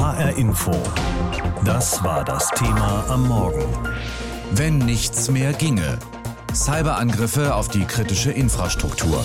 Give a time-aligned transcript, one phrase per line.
[0.00, 0.72] HR Info.
[1.62, 3.66] Das war das Thema am Morgen.
[4.50, 5.98] Wenn nichts mehr ginge.
[6.54, 9.22] Cyberangriffe auf die kritische Infrastruktur.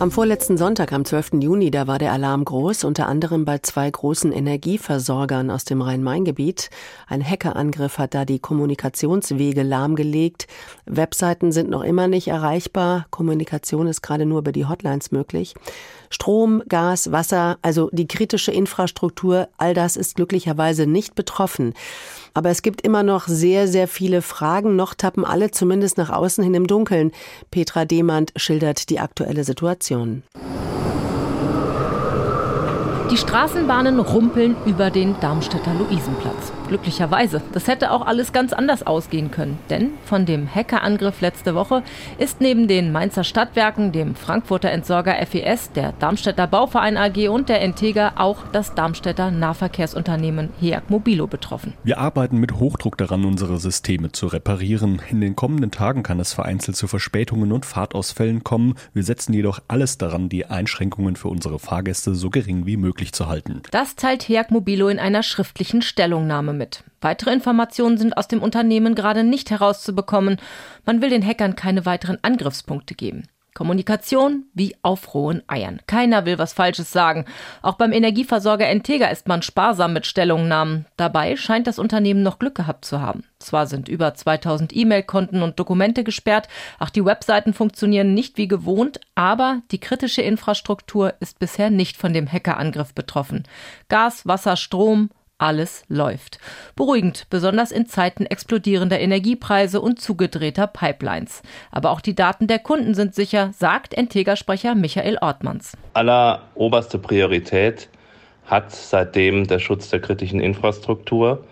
[0.00, 1.34] Am vorletzten Sonntag, am 12.
[1.40, 6.70] Juni, da war der Alarm groß, unter anderem bei zwei großen Energieversorgern aus dem Rhein-Main-Gebiet.
[7.06, 10.48] Ein Hackerangriff hat da die Kommunikationswege lahmgelegt.
[10.86, 13.06] Webseiten sind noch immer nicht erreichbar.
[13.10, 15.54] Kommunikation ist gerade nur über die Hotlines möglich.
[16.10, 21.74] Strom, Gas, Wasser, also die kritische Infrastruktur, all das ist glücklicherweise nicht betroffen.
[22.34, 24.76] Aber es gibt immer noch sehr, sehr viele Fragen.
[24.76, 27.12] Noch tappen alle zumindest nach außen hin im Dunkeln.
[27.50, 30.22] Petra Demand schildert die aktuelle Situation.
[33.10, 36.52] Die Straßenbahnen rumpeln über den Darmstädter Luisenplatz.
[36.68, 37.40] Glücklicherweise.
[37.52, 39.58] Das hätte auch alles ganz anders ausgehen können.
[39.70, 41.82] Denn von dem Hackerangriff letzte Woche
[42.18, 47.62] ist neben den Mainzer Stadtwerken, dem Frankfurter Entsorger FES, der Darmstädter Bauverein AG und der
[47.62, 51.72] Entega auch das Darmstädter Nahverkehrsunternehmen HEAG Mobilo betroffen.
[51.84, 55.00] Wir arbeiten mit Hochdruck daran, unsere Systeme zu reparieren.
[55.08, 58.74] In den kommenden Tagen kann es vereinzelt zu Verspätungen und Fahrtausfällen kommen.
[58.92, 63.12] Wir setzen jedoch alles daran, die Einschränkungen für unsere Fahrgäste so gering wie möglich möglich
[63.12, 63.62] zu halten.
[63.70, 66.82] Das teilt HEAG Mobilo in einer schriftlichen Stellungnahme mit.
[67.00, 70.38] Weitere Informationen sind aus dem Unternehmen gerade nicht herauszubekommen.
[70.84, 73.28] Man will den Hackern keine weiteren Angriffspunkte geben.
[73.58, 75.80] Kommunikation wie auf rohen Eiern.
[75.88, 77.24] Keiner will was Falsches sagen.
[77.60, 80.86] Auch beim Energieversorger Entega ist man sparsam mit Stellungnahmen.
[80.96, 83.24] Dabei scheint das Unternehmen noch Glück gehabt zu haben.
[83.40, 86.46] Zwar sind über 2000 E-Mail-Konten und Dokumente gesperrt,
[86.78, 92.12] auch die Webseiten funktionieren nicht wie gewohnt, aber die kritische Infrastruktur ist bisher nicht von
[92.12, 93.42] dem Hackerangriff betroffen.
[93.88, 96.38] Gas, Wasser, Strom, alles läuft.
[96.76, 101.42] Beruhigend, besonders in Zeiten explodierender Energiepreise und zugedrehter Pipelines.
[101.70, 105.76] Aber auch die Daten der Kunden sind sicher, sagt Entega-Sprecher Michael Ortmanns.
[105.94, 107.88] Alleroberste Priorität
[108.46, 111.44] hat seitdem der Schutz der kritischen Infrastruktur.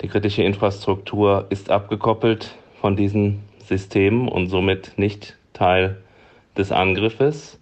[0.00, 5.96] Die kritische Infrastruktur ist abgekoppelt von diesen Systemen und somit nicht Teil
[6.56, 7.58] des Angriffes.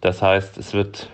[0.00, 1.08] Das heißt, es wird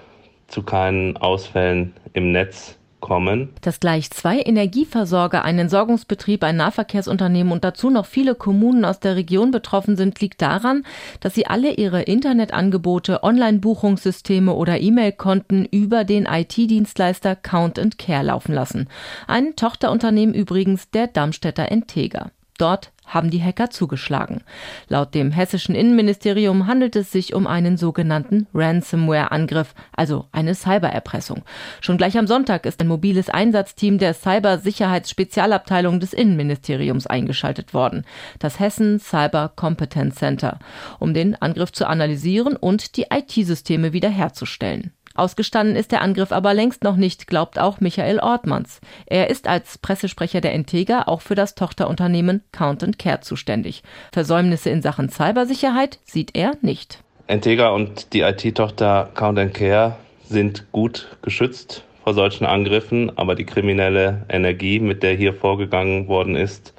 [0.49, 3.51] zu keinen Ausfällen im Netz kommen.
[3.61, 9.17] Dass gleich zwei Energieversorger, ein Entsorgungsbetrieb, ein Nahverkehrsunternehmen und dazu noch viele Kommunen aus der
[9.17, 10.87] Region betroffen sind, liegt daran,
[11.21, 18.89] dass sie alle ihre Internetangebote, Online-Buchungssysteme oder E-Mail-Konten über den IT-Dienstleister Count Care laufen lassen.
[19.27, 22.31] Ein Tochterunternehmen übrigens der Darmstädter Entega.
[22.63, 24.43] Dort haben die Hacker zugeschlagen.
[24.87, 31.43] Laut dem hessischen Innenministerium handelt es sich um einen sogenannten Ransomware-Angriff, also eine Cybererpressung.
[31.81, 38.05] Schon gleich am Sonntag ist ein mobiles Einsatzteam der Cybersicherheitsspezialabteilung des Innenministeriums eingeschaltet worden,
[38.39, 40.61] das Hessen Cyber Competence Center,
[41.01, 44.93] um den Angriff zu analysieren und die IT-Systeme wiederherzustellen.
[45.15, 48.81] Ausgestanden ist der Angriff aber längst noch nicht, glaubt auch Michael Ortmanns.
[49.07, 53.83] Er ist als Pressesprecher der Integra auch für das Tochterunternehmen Count Care zuständig.
[54.13, 57.03] Versäumnisse in Sachen Cybersicherheit sieht er nicht.
[57.27, 64.25] Integra und die IT-Tochter Count Care sind gut geschützt vor solchen Angriffen, aber die kriminelle
[64.29, 66.75] Energie, mit der hier vorgegangen worden ist,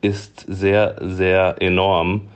[0.00, 2.28] ist sehr, sehr enorm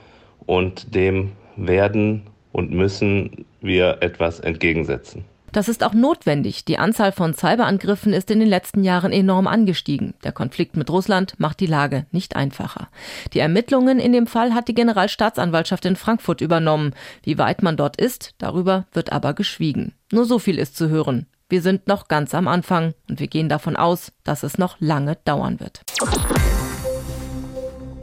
[0.46, 5.26] und dem werden und müssen wir etwas entgegensetzen.
[5.52, 6.64] Das ist auch notwendig.
[6.64, 10.14] Die Anzahl von Cyberangriffen ist in den letzten Jahren enorm angestiegen.
[10.24, 12.88] Der Konflikt mit Russland macht die Lage nicht einfacher.
[13.34, 16.94] Die Ermittlungen in dem Fall hat die Generalstaatsanwaltschaft in Frankfurt übernommen.
[17.22, 19.92] Wie weit man dort ist, darüber wird aber geschwiegen.
[20.10, 21.26] Nur so viel ist zu hören.
[21.48, 25.18] Wir sind noch ganz am Anfang und wir gehen davon aus, dass es noch lange
[25.24, 25.82] dauern wird.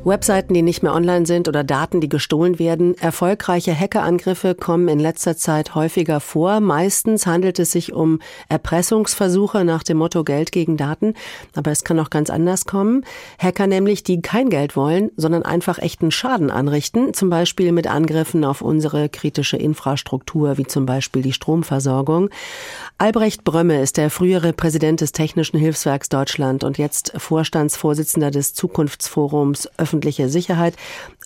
[0.05, 2.97] Webseiten, die nicht mehr online sind oder Daten, die gestohlen werden.
[2.97, 6.59] Erfolgreiche Hackerangriffe kommen in letzter Zeit häufiger vor.
[6.59, 8.19] Meistens handelt es sich um
[8.49, 11.13] Erpressungsversuche nach dem Motto Geld gegen Daten.
[11.55, 13.05] Aber es kann auch ganz anders kommen.
[13.39, 17.13] Hacker nämlich, die kein Geld wollen, sondern einfach echten Schaden anrichten.
[17.13, 22.29] Zum Beispiel mit Angriffen auf unsere kritische Infrastruktur, wie zum Beispiel die Stromversorgung.
[22.97, 29.69] Albrecht Brömme ist der frühere Präsident des Technischen Hilfswerks Deutschland und jetzt Vorstandsvorsitzender des Zukunftsforums
[29.93, 30.75] öffentliche Sicherheit.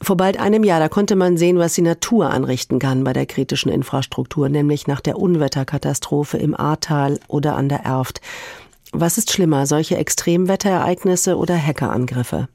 [0.01, 3.25] Vor bald einem Jahr, da konnte man sehen, was die Natur anrichten kann bei der
[3.25, 8.19] kritischen Infrastruktur, nämlich nach der Unwetterkatastrophe im Ahrtal oder an der Erft.
[8.91, 12.49] Was ist schlimmer, solche Extremwetterereignisse oder Hackerangriffe?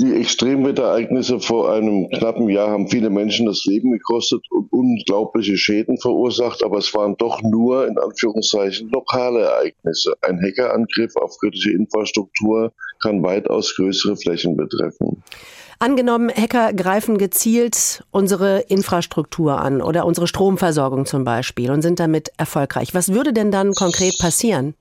[0.00, 5.98] Die Extremwetterereignisse vor einem knappen Jahr haben viele Menschen das Leben gekostet und unglaubliche Schäden
[5.98, 10.14] verursacht, aber es waren doch nur in Anführungszeichen lokale Ereignisse.
[10.22, 15.22] Ein Hackerangriff auf kritische Infrastruktur kann weitaus größere Flächen betreffen.
[15.78, 22.32] Angenommen, Hacker greifen gezielt unsere Infrastruktur an oder unsere Stromversorgung zum Beispiel und sind damit
[22.36, 22.94] erfolgreich.
[22.94, 24.74] Was würde denn dann konkret passieren?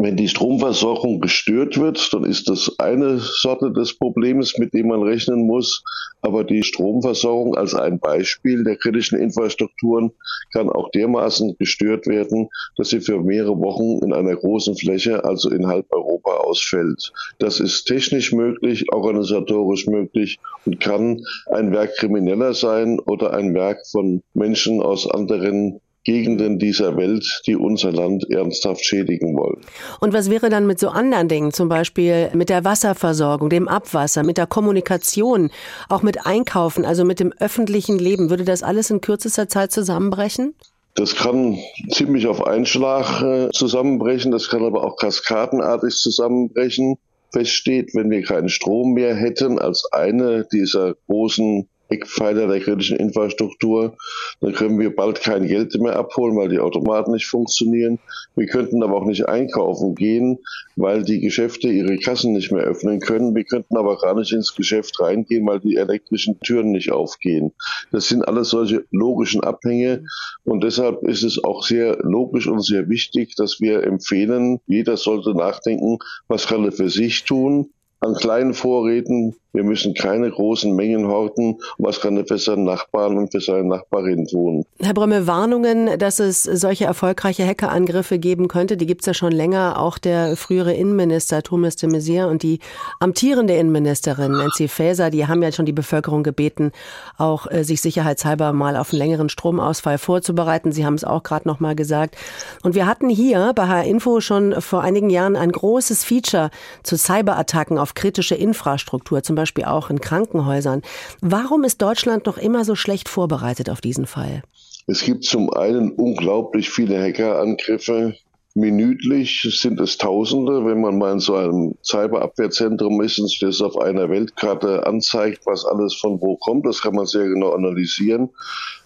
[0.00, 5.02] Wenn die Stromversorgung gestört wird, dann ist das eine Sorte des Problems, mit dem man
[5.02, 5.82] rechnen muss.
[6.22, 10.12] Aber die Stromversorgung als ein Beispiel der kritischen Infrastrukturen
[10.52, 15.50] kann auch dermaßen gestört werden, dass sie für mehrere Wochen in einer großen Fläche, also
[15.50, 17.12] in halb Europa, ausfällt.
[17.40, 23.84] Das ist technisch möglich, organisatorisch möglich und kann ein Werk krimineller sein oder ein Werk
[23.90, 29.60] von Menschen aus anderen Gegenden dieser Welt, die unser Land ernsthaft schädigen wollen.
[30.00, 34.22] Und was wäre dann mit so anderen Dingen, zum Beispiel mit der Wasserversorgung, dem Abwasser,
[34.22, 35.50] mit der Kommunikation,
[35.90, 38.30] auch mit Einkaufen, also mit dem öffentlichen Leben?
[38.30, 40.54] Würde das alles in kürzester Zeit zusammenbrechen?
[40.94, 41.58] Das kann
[41.90, 46.96] ziemlich auf Einschlag äh, zusammenbrechen, das kann aber auch kaskadenartig zusammenbrechen.
[47.34, 53.96] Feststeht, wenn wir keinen Strom mehr hätten als eine dieser großen Eckpfeiler der kritischen Infrastruktur.
[54.40, 57.98] Dann können wir bald kein Geld mehr abholen, weil die Automaten nicht funktionieren.
[58.36, 60.38] Wir könnten aber auch nicht einkaufen gehen,
[60.76, 63.34] weil die Geschäfte ihre Kassen nicht mehr öffnen können.
[63.34, 67.52] Wir könnten aber gar nicht ins Geschäft reingehen, weil die elektrischen Türen nicht aufgehen.
[67.90, 70.04] Das sind alles solche logischen Abhänge
[70.44, 75.34] und deshalb ist es auch sehr logisch und sehr wichtig, dass wir empfehlen, jeder sollte
[75.34, 81.08] nachdenken, was kann er für sich tun, an kleinen Vorräten wir müssen keine großen Mengen
[81.08, 81.58] horten.
[81.78, 84.64] Was kann er für seinen Nachbarn und für seine Nachbarin tun?
[84.78, 89.32] Herr Brömme, Warnungen, dass es solche erfolgreiche Hackerangriffe geben könnte, die gibt es ja schon
[89.32, 89.80] länger.
[89.80, 92.60] Auch der frühere Innenminister Thomas de Maizière und die
[93.00, 96.70] amtierende Innenministerin Nancy Faeser, die haben ja schon die Bevölkerung gebeten,
[97.16, 100.72] auch äh, sich sicherheitshalber mal auf einen längeren Stromausfall vorzubereiten.
[100.72, 102.16] Sie haben es auch gerade noch mal gesagt.
[102.62, 106.50] Und wir hatten hier bei H-Info schon vor einigen Jahren ein großes Feature
[106.82, 110.82] zu Cyberattacken auf kritische Infrastruktur, zum Beispiel auch in Krankenhäusern.
[111.20, 114.42] Warum ist Deutschland noch immer so schlecht vorbereitet auf diesen Fall?
[114.86, 118.14] Es gibt zum einen unglaublich viele Hackerangriffe.
[118.54, 123.78] Minütlich sind es Tausende, wenn man mal in so einem Cyberabwehrzentrum ist und das auf
[123.78, 126.66] einer Weltkarte anzeigt, was alles von wo kommt.
[126.66, 128.30] Das kann man sehr genau analysieren.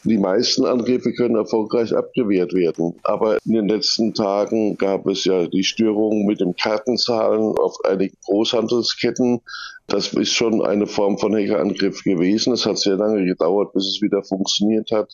[0.04, 2.94] Die meisten Angriffe können erfolgreich abgewehrt werden.
[3.04, 8.16] Aber in den letzten Tagen gab es ja die Störungen mit dem Kartenzahlen auf einigen
[8.25, 9.40] Großhandelsketten.
[9.87, 12.52] Das ist schon eine Form von Hackerangriff gewesen.
[12.52, 15.12] Es hat sehr lange gedauert, bis es wieder funktioniert hat.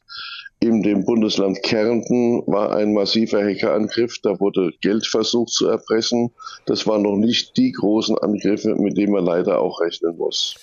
[0.61, 4.19] In dem Bundesland Kärnten war ein massiver Hackerangriff.
[4.23, 6.31] Da wurde Geld versucht zu erpressen.
[6.67, 10.57] Das waren noch nicht die großen Angriffe, mit denen man leider auch rechnen muss.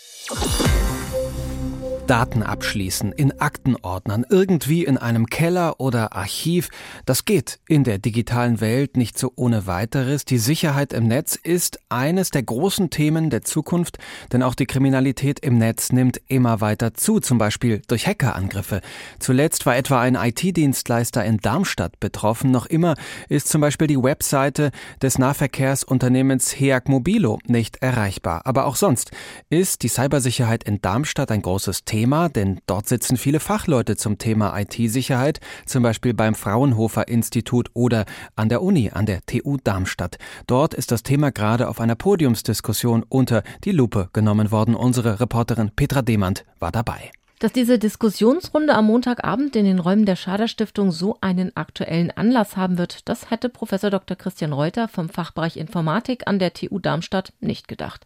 [2.07, 6.69] Daten abschließen in Aktenordnern, irgendwie in einem Keller oder Archiv,
[7.07, 10.24] das geht in der digitalen Welt nicht so ohne weiteres.
[10.24, 13.98] Die Sicherheit im Netz ist eines der großen Themen der Zukunft,
[14.31, 18.81] denn auch die Kriminalität im Netz nimmt immer weiter zu, zum Beispiel durch Hackerangriffe.
[19.18, 22.52] Zuletzt war etwa ein IT-Dienstleister in Darmstadt betroffen.
[22.52, 22.96] Noch immer
[23.30, 24.69] ist zum Beispiel die Webseite
[25.02, 28.44] des Nahverkehrsunternehmens HEAG Mobilo nicht erreichbar.
[28.46, 29.10] Aber auch sonst
[29.50, 31.94] ist die Cybersicherheit in Darmstadt ein großes Thema.
[31.95, 38.03] Thema, denn dort sitzen viele Fachleute zum Thema IT-Sicherheit, zum Beispiel beim Fraunhofer Institut oder
[38.36, 40.18] an der Uni, an der TU Darmstadt.
[40.45, 44.75] Dort ist das Thema gerade auf einer Podiumsdiskussion unter die Lupe genommen worden.
[44.75, 47.12] Unsere Reporterin Petra Demand war dabei.
[47.45, 52.57] Dass diese Diskussionsrunde am Montagabend in den Räumen der Schader Stiftung so einen aktuellen Anlass
[52.57, 54.18] haben wird, das hätte Professor Dr.
[54.18, 58.04] Christian Reuter vom Fachbereich Informatik an der TU Darmstadt nicht gedacht.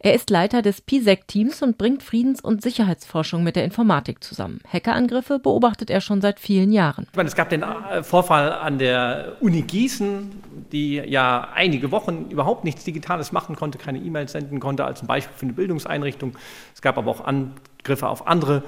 [0.00, 4.60] Er ist Leiter des PISEC-Teams und bringt Friedens- und Sicherheitsforschung mit der Informatik zusammen.
[4.70, 7.06] Hackerangriffe beobachtet er schon seit vielen Jahren.
[7.12, 10.32] Ich meine, es gab den äh, Vorfall an der Uni Gießen,
[10.70, 15.06] die ja einige Wochen überhaupt nichts Digitales machen konnte, keine E-Mails senden konnte, als ein
[15.06, 16.36] Beispiel für eine Bildungseinrichtung.
[16.74, 18.62] Es gab aber auch an Griffe auf andere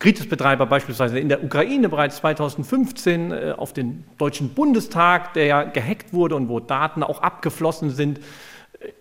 [0.00, 6.12] Kritisbetreiber, beispielsweise in der Ukraine bereits 2015 äh, auf den Deutschen Bundestag, der ja gehackt
[6.12, 8.18] wurde und wo Daten auch abgeflossen sind.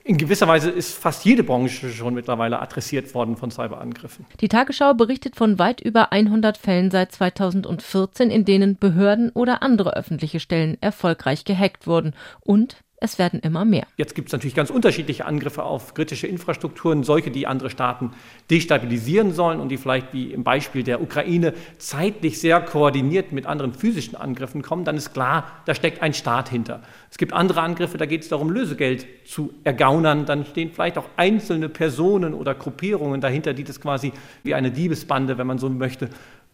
[0.04, 4.26] In gewisser Weise ist fast jede Branche schon mittlerweile adressiert worden von Cyberangriffen.
[4.42, 9.96] Die Tagesschau berichtet von weit über 100 Fällen seit 2014, in denen Behörden oder andere
[9.96, 13.88] öffentliche Stellen erfolgreich gehackt wurden und es werden immer mehr.
[13.96, 18.12] Jetzt gibt es natürlich ganz unterschiedliche Angriffe auf kritische Infrastrukturen, solche, die andere Staaten
[18.50, 23.74] destabilisieren sollen und die vielleicht wie im Beispiel der Ukraine zeitlich sehr koordiniert mit anderen
[23.74, 24.84] physischen Angriffen kommen.
[24.84, 26.82] Dann ist klar, da steckt ein Staat hinter.
[27.10, 30.26] Es gibt andere Angriffe, da geht es darum, Lösegeld zu ergaunern.
[30.26, 34.12] Dann stehen vielleicht auch einzelne Personen oder Gruppierungen dahinter, die das quasi
[34.44, 36.10] wie eine Diebesbande, wenn man so möchte,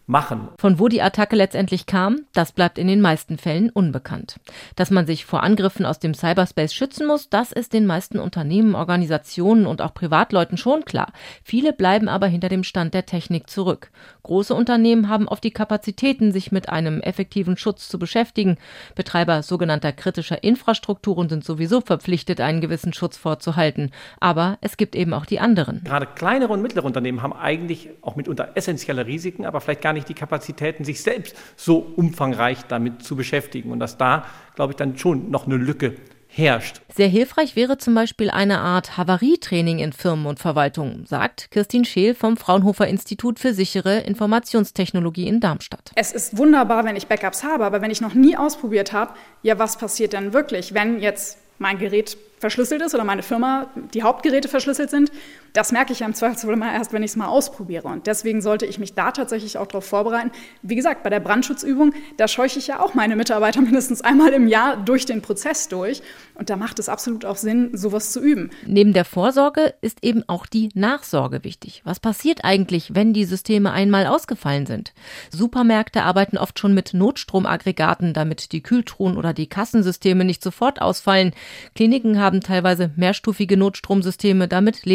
[0.08, 0.50] machen.
[0.58, 4.38] Von wo die Attacke letztendlich kam, das bleibt in den meisten Fällen unbekannt.
[4.76, 8.76] Dass man sich vor Angriffen aus dem Cyberspace schützen muss, das ist den meisten Unternehmen,
[8.76, 11.12] Organisationen und auch Privatleuten schon klar.
[11.44, 13.90] Viele bleiben aber hinter dem Stand der Technik zurück.
[14.24, 18.58] Große Unternehmen haben oft die Kapazitäten, sich mit einem effektiven Schutz zu beschäftigen.
[18.96, 23.92] Betreiber sogenannter kritischer Infrastrukturen sind sowieso verpflichtet, einen gewissen Schutz vorzuhalten.
[24.20, 25.82] Aber es gibt eben auch die anderen.
[25.84, 30.08] Gerade kleinere und mittlere Unternehmen haben eigentlich auch mitunter essentielle Risiken, aber vielleicht gar nicht
[30.10, 33.72] die Kapazitäten, sich selbst so umfangreich damit zu beschäftigen.
[33.72, 34.26] Und dass da,
[34.56, 35.96] glaube ich, dann schon noch eine Lücke
[36.38, 36.82] herrscht.
[36.94, 42.14] Sehr hilfreich wäre zum Beispiel eine Art Havarietraining in Firmen und Verwaltungen, sagt Kirstin Scheel
[42.14, 45.92] vom Fraunhofer Institut für sichere Informationstechnologie in Darmstadt.
[45.96, 49.58] Es ist wunderbar, wenn ich Backups habe, aber wenn ich noch nie ausprobiert habe, ja,
[49.60, 54.50] was passiert denn wirklich, wenn jetzt mein Gerät verschlüsselt ist oder meine Firma, die Hauptgeräte
[54.50, 55.12] verschlüsselt sind,
[55.56, 57.88] das merke ich ja im Zweifelsfall immer erst, wenn ich es mal ausprobiere.
[57.88, 60.32] Und deswegen sollte ich mich da tatsächlich auch darauf vorbereiten.
[60.62, 64.48] Wie gesagt, bei der Brandschutzübung, da scheuche ich ja auch meine Mitarbeiter mindestens einmal im
[64.48, 66.02] Jahr durch den Prozess durch.
[66.34, 68.52] Und da macht es absolut auch Sinn, sowas zu üben.
[68.66, 71.82] Neben der Vorsorge ist eben auch die Nachsorge wichtig.
[71.86, 74.94] Was passiert eigentlich, wenn die Systeme einmal ausgefallen sind?
[75.32, 81.32] Supermärkte arbeiten oft schon mit Notstromaggregaten, damit die Kühltruhen oder die Kassensysteme nicht sofort ausfallen.
[81.76, 84.86] Kliniken haben teilweise mehrstufige Notstromsysteme, damit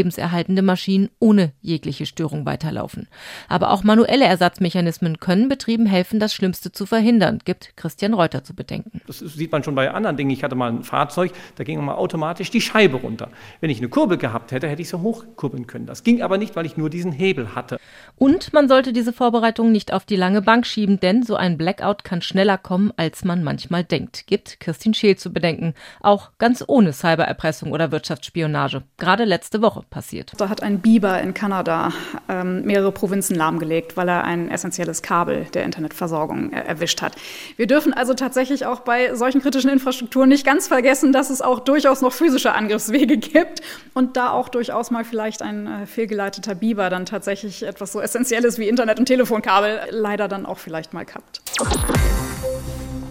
[0.50, 3.09] lebenserhaltende Maschinen ohne jegliche Störung weiterlaufen.
[3.49, 8.54] Aber auch manuelle Ersatzmechanismen können Betrieben helfen, das Schlimmste zu verhindern, gibt Christian Reuter zu
[8.54, 9.00] bedenken.
[9.07, 10.30] Das sieht man schon bei anderen Dingen.
[10.30, 13.30] Ich hatte mal ein Fahrzeug, da ging mal automatisch die Scheibe runter.
[13.61, 15.87] Wenn ich eine Kurbel gehabt hätte, hätte ich sie hochkurbeln können.
[15.87, 17.78] Das ging aber nicht, weil ich nur diesen Hebel hatte.
[18.16, 22.04] Und man sollte diese Vorbereitung nicht auf die lange Bank schieben, denn so ein Blackout
[22.04, 25.75] kann schneller kommen, als man manchmal denkt, gibt Christine Scheel zu bedenken.
[26.00, 28.83] Auch ganz ohne Cybererpressung oder Wirtschaftsspionage.
[28.99, 30.33] Gerade letzte Woche passiert.
[30.40, 31.92] Da hat ein Biber in Kanada
[32.26, 37.14] ähm, mehrere Provinzen lahmgelegt, weil er ein essentielles Kabel der Internetversorgung äh, erwischt hat.
[37.56, 41.61] Wir dürfen also tatsächlich auch bei solchen kritischen Infrastrukturen nicht ganz vergessen, dass es auch
[41.61, 43.61] durchaus noch physische Angriffswege gibt
[43.92, 48.59] und da auch durchaus mal vielleicht ein äh, fehlgeleiteter Biber dann tatsächlich etwas so Essentielles
[48.59, 51.42] wie Internet und Telefonkabel leider dann auch vielleicht mal kappt.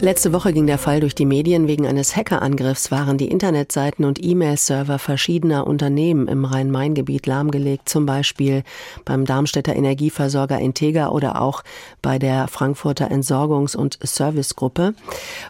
[0.01, 1.67] Letzte Woche ging der Fall durch die Medien.
[1.67, 8.63] Wegen eines Hackerangriffs waren die Internetseiten und E-Mail-Server verschiedener Unternehmen im Rhein-Main-Gebiet lahmgelegt, zum Beispiel
[9.03, 11.65] beim Darmstädter Energieversorger Integra oder auch
[12.01, 14.93] bei der Frankfurter Entsorgungs- und Servicegruppe.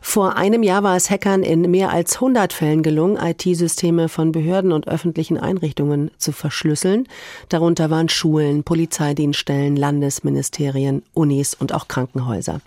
[0.01, 4.71] Vor einem Jahr war es Hackern in mehr als 100 Fällen gelungen, IT-Systeme von Behörden
[4.71, 7.07] und öffentlichen Einrichtungen zu verschlüsseln.
[7.49, 12.61] Darunter waren Schulen, Polizeidienststellen, Landesministerien, Unis und auch Krankenhäuser.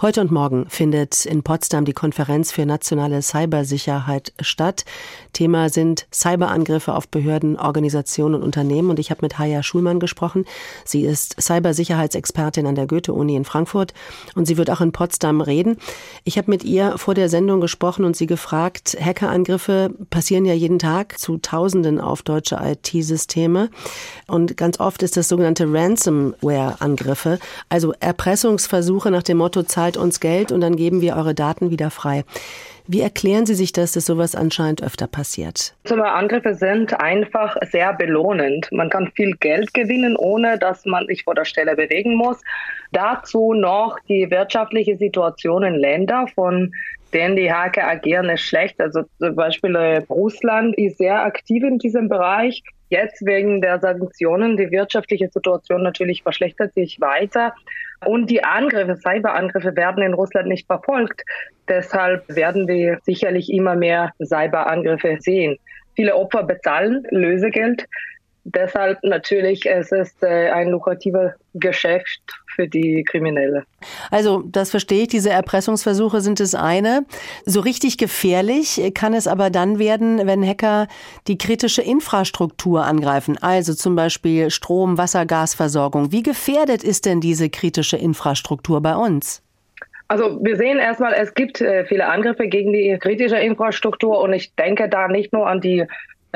[0.00, 4.84] Heute und morgen findet in Potsdam die Konferenz für nationale Cybersicherheit statt.
[5.32, 8.90] Thema sind Cyberangriffe auf Behörden, Organisationen und Unternehmen.
[8.90, 10.44] Und ich habe mit Haya Schulmann gesprochen.
[10.84, 13.94] Sie ist Cybersicherheitsexpertin an der Goethe-Uni in Frankfurt
[14.34, 15.78] und sie wird auch in Potsdam reden.
[16.24, 20.78] Ich habe mit ihr vor der Sendung gesprochen und sie gefragt, Hackerangriffe passieren ja jeden
[20.78, 23.70] Tag zu Tausenden auf deutsche IT-Systeme.
[24.26, 30.50] Und ganz oft ist das sogenannte Ransomware-Angriffe, also Erpressungsversuche nach dem Motto, zahlt uns Geld
[30.50, 32.24] und dann geben wir wir eure Daten wieder frei.
[32.88, 35.74] Wie erklären Sie sich das, dass sowas anscheinend öfter passiert?
[36.14, 38.68] Angriffe sind einfach sehr belohnend.
[38.70, 42.40] Man kann viel Geld gewinnen, ohne dass man sich vor der Stelle bewegen muss.
[42.92, 46.72] Dazu noch die wirtschaftliche Situation in Ländern, von
[47.12, 48.80] denen die Hacker agieren, ist schlecht.
[48.80, 52.62] Also zum Beispiel äh, Russland ist sehr aktiv in diesem Bereich.
[52.88, 57.52] Jetzt wegen der Sanktionen, die wirtschaftliche Situation natürlich verschlechtert sich weiter.
[58.04, 61.22] Und die Angriffe, Cyberangriffe werden in Russland nicht verfolgt.
[61.68, 65.56] Deshalb werden wir sicherlich immer mehr Cyberangriffe sehen.
[65.94, 67.86] Viele Opfer bezahlen Lösegeld.
[68.48, 72.20] Deshalb natürlich, es ist äh, ein lukrativer Geschäft
[72.54, 73.64] für die Kriminelle.
[74.12, 77.04] Also das verstehe ich, diese Erpressungsversuche sind das eine.
[77.44, 80.86] So richtig gefährlich kann es aber dann werden, wenn Hacker
[81.26, 86.12] die kritische Infrastruktur angreifen, also zum Beispiel Strom, Wasser, Gasversorgung.
[86.12, 89.42] Wie gefährdet ist denn diese kritische Infrastruktur bei uns?
[90.06, 94.54] Also wir sehen erstmal, es gibt äh, viele Angriffe gegen die kritische Infrastruktur und ich
[94.54, 95.84] denke da nicht nur an die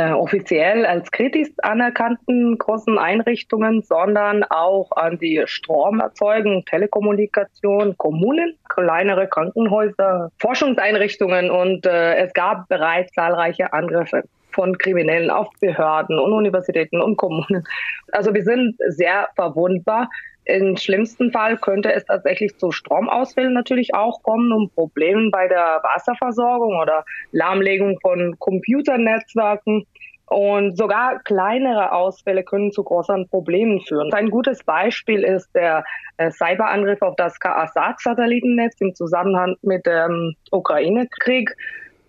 [0.01, 9.29] äh, offiziell als kritisch anerkannten großen Einrichtungen, sondern auch an die Stromerzeugung, Telekommunikation, Kommunen, kleinere
[9.29, 17.01] Krankenhäuser, Forschungseinrichtungen und äh, es gab bereits zahlreiche Angriffe von Kriminellen auf Behörden und Universitäten
[17.01, 17.65] und Kommunen.
[18.13, 20.09] Also wir sind sehr verwundbar.
[20.51, 25.81] Im schlimmsten Fall könnte es tatsächlich zu Stromausfällen natürlich auch kommen, um Problemen bei der
[25.83, 29.87] Wasserversorgung oder Lahmlegung von Computernetzwerken.
[30.27, 34.13] Und sogar kleinere Ausfälle können zu großen Problemen führen.
[34.13, 35.83] Ein gutes Beispiel ist der
[36.19, 41.57] äh, Cyberangriff auf das Kasat-Satellitennetz im Zusammenhang mit dem Ukraine-Krieg.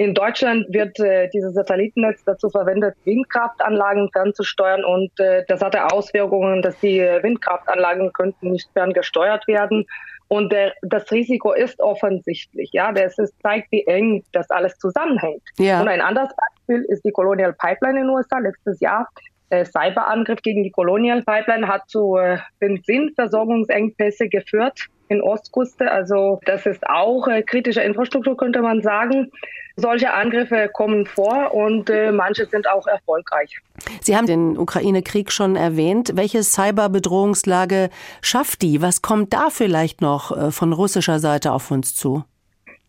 [0.01, 6.63] In Deutschland wird äh, dieses Satellitennetz dazu verwendet, Windkraftanlagen fernzusteuern und äh, das hatte Auswirkungen,
[6.63, 9.85] dass die Windkraftanlagen könnten nicht ferngesteuert werden.
[10.27, 12.71] Und der, das Risiko ist offensichtlich.
[12.73, 15.43] Ja, das ist, zeigt, wie eng das alles zusammenhängt.
[15.59, 15.81] Ja.
[15.81, 19.07] Und ein anderes Beispiel ist die Colonial Pipeline in den USA letztes Jahr.
[19.51, 25.91] Der Cyberangriff gegen die Colonial Pipeline hat zu äh, Benzinversorgungsengpässe geführt in Ostküste.
[25.91, 29.29] Also das ist auch äh, kritische Infrastruktur, könnte man sagen.
[29.75, 33.59] Solche Angriffe kommen vor und äh, manche sind auch erfolgreich.
[33.99, 36.13] Sie haben den Ukraine-Krieg schon erwähnt.
[36.15, 37.89] Welche Cyberbedrohungslage
[38.21, 38.81] schafft die?
[38.81, 42.23] Was kommt da vielleicht noch äh, von russischer Seite auf uns zu?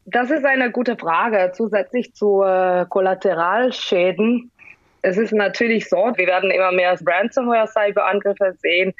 [0.04, 1.52] Das ist eine gute Frage.
[1.54, 4.51] Zusätzlich zu äh, Kollateralschäden.
[5.02, 8.94] Es ist natürlich so, wir werden immer mehr Ransomware-Cyberangriffe sehen.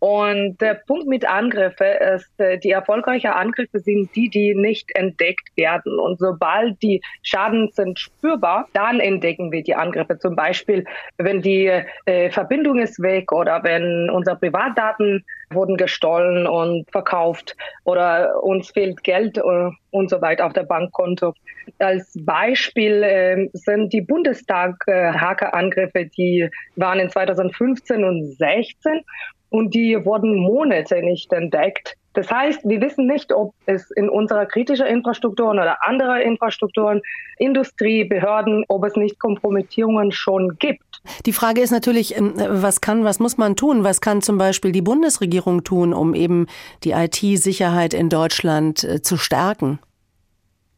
[0.00, 5.48] Und der Punkt mit Angriffe ist, äh, die erfolgreichen Angriffe sind die, die nicht entdeckt
[5.56, 5.98] werden.
[5.98, 10.18] Und sobald die Schaden sind spürbar, dann entdecken wir die Angriffe.
[10.18, 10.84] Zum Beispiel,
[11.16, 11.72] wenn die
[12.04, 19.02] äh, Verbindung ist weg oder wenn unsere Privatdaten wurden gestohlen und verkauft oder uns fehlt
[19.02, 21.34] Geld äh, und so weiter auf der Bankkonto.
[21.78, 29.00] Als Beispiel äh, sind die Bundestag-Hackerangriffe, die waren in 2015 und 2016
[29.50, 31.96] und die wurden Monate nicht entdeckt.
[32.18, 37.00] Das heißt, wir wissen nicht, ob es in unserer kritischen Infrastruktur oder anderer Infrastrukturen,
[37.36, 41.00] Industrie, Behörden, ob es nicht Kompromittierungen schon gibt.
[41.26, 43.84] Die Frage ist natürlich, ähm, was kann, was muss man tun?
[43.84, 46.48] Was kann zum Beispiel die Bundesregierung tun, um eben
[46.82, 49.78] die IT-Sicherheit in Deutschland äh, zu stärken?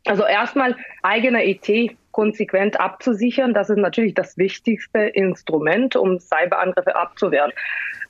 [0.04, 3.54] Also erstmal eigene IT konsequent abzusichern.
[3.54, 7.52] Das ist natürlich das wichtigste Instrument, um Cyberangriffe abzuwehren.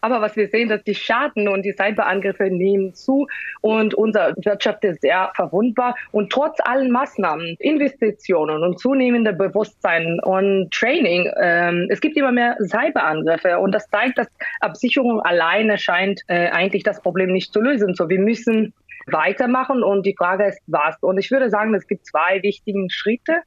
[0.01, 3.27] Aber was wir sehen, dass die Schaden und die Cyberangriffe nehmen zu
[3.61, 5.97] und unsere Wirtschaft ist sehr verwundbar.
[6.13, 12.57] Und trotz allen Maßnahmen, Investitionen und zunehmender Bewusstsein und Training, ähm, es gibt immer mehr
[12.61, 14.29] Cyberangriffe und das zeigt, dass
[14.61, 17.95] Absicherung alleine scheint äh, eigentlich das Problem nicht zu lösen.
[17.95, 18.73] So, wir müssen
[19.13, 20.97] weitermachen und die Frage ist, was?
[21.01, 23.43] Und ich würde sagen, es gibt zwei wichtige Schritte.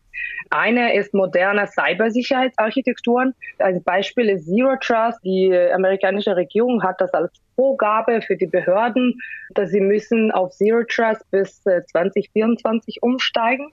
[0.50, 3.34] Eine ist moderne Cybersicherheitsarchitekturen.
[3.60, 5.20] Als Beispiel ist Zero Trust.
[5.24, 9.20] Die amerikanische Regierung hat das als Vorgabe für die Behörden,
[9.54, 13.72] dass sie müssen auf Zero Trust bis 2024 äh, umsteigen.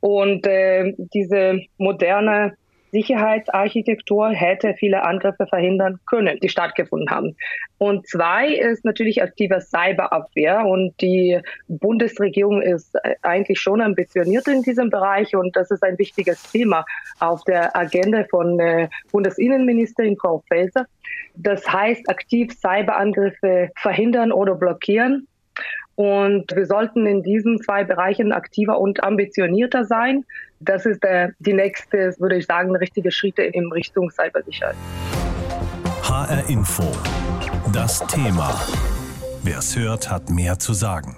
[0.00, 2.56] Und äh, diese moderne
[2.94, 7.36] Sicherheitsarchitektur hätte viele Angriffe verhindern können, die stattgefunden haben.
[7.78, 14.90] Und zwei ist natürlich aktive Cyberabwehr und die Bundesregierung ist eigentlich schon ambitioniert in diesem
[14.90, 16.84] Bereich und das ist ein wichtiges Thema
[17.18, 20.86] auf der Agenda von äh, Bundesinnenministerin Frau Faeser.
[21.34, 25.26] Das heißt, aktiv Cyberangriffe verhindern oder blockieren.
[25.96, 30.24] Und wir sollten in diesen zwei Bereichen aktiver und ambitionierter sein.
[30.60, 34.76] Das ist der, die nächste, würde ich sagen, richtige Schritte in Richtung Cybersicherheit.
[36.02, 36.84] HR Info.
[37.72, 38.54] Das Thema.
[39.42, 41.16] Wer es hört, hat mehr zu sagen.